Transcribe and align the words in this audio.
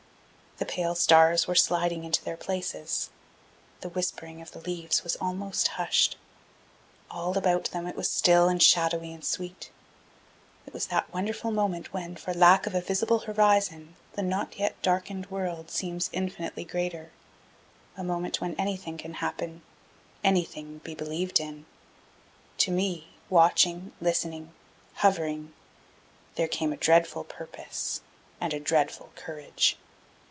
The 0.57 0.65
pale 0.77 0.93
stars 0.93 1.47
were 1.47 1.55
sliding 1.55 2.03
into 2.03 2.23
their 2.23 2.37
places. 2.37 3.09
The 3.81 3.89
whispering 3.89 4.43
of 4.43 4.51
the 4.51 4.59
leaves 4.59 5.03
was 5.03 5.15
almost 5.15 5.69
hushed. 5.69 6.17
All 7.09 7.35
about 7.35 7.71
them 7.71 7.87
it 7.87 7.95
was 7.95 8.11
still 8.11 8.47
and 8.47 8.61
shadowy 8.61 9.11
and 9.11 9.25
sweet. 9.25 9.71
It 10.67 10.71
was 10.73 10.85
that 10.87 11.11
wonderful 11.11 11.49
moment 11.49 11.93
when, 11.95 12.15
for 12.15 12.31
lack 12.31 12.67
of 12.67 12.75
a 12.75 12.81
visible 12.81 13.19
horizon, 13.19 13.95
the 14.13 14.21
not 14.21 14.59
yet 14.59 14.79
darkened 14.83 15.31
world 15.31 15.71
seems 15.71 16.11
infinitely 16.13 16.63
greater 16.63 17.11
a 17.97 18.03
moment 18.03 18.39
when 18.39 18.53
anything 18.59 18.99
can 18.99 19.15
happen, 19.15 19.63
anything 20.23 20.77
be 20.83 20.93
believed 20.93 21.39
in. 21.39 21.65
To 22.59 22.69
me, 22.71 23.07
watching, 23.31 23.93
listening, 23.99 24.53
hovering, 24.97 25.53
there 26.35 26.47
came 26.47 26.71
a 26.71 26.77
dreadful 26.77 27.23
purpose 27.23 28.01
and 28.39 28.53
a 28.53 28.59
dreadful 28.59 29.09
courage. 29.15 29.75